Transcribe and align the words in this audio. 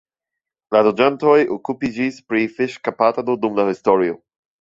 La 0.75 0.79
loĝantoj 0.85 1.35
okupiĝis 1.55 2.17
pri 2.31 2.41
fiŝkaptado 2.55 3.37
dum 3.45 3.61
la 3.61 3.67
historio. 3.69 4.17